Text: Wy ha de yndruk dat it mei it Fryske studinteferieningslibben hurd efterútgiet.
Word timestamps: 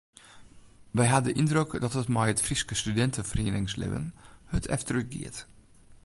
Wy 0.95 1.05
ha 1.11 1.17
de 1.25 1.31
yndruk 1.41 1.69
dat 1.83 1.95
it 2.01 2.09
mei 2.13 2.27
it 2.33 2.43
Fryske 2.45 2.75
studinteferieningslibben 2.81 4.05
hurd 4.49 4.65
efterútgiet. 4.75 5.37